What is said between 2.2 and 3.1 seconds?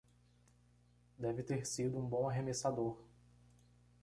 arremessador.